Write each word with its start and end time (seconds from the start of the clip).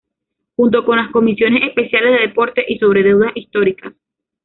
Junto 0.55 0.83
con 0.83 0.97
las 0.97 1.11
comisiones 1.11 1.61
especiales 1.61 2.13
de 2.13 2.27
Deportes; 2.27 2.65
y 2.67 2.79
sobre 2.79 3.03
Deudas 3.03 3.33
Históricas. 3.35 3.93